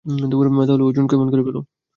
তাহলে 0.61 0.83
অর্জুন 0.83 1.05
কেমন 1.07 1.27
করে 1.31 1.43
পেলো? 1.43 1.59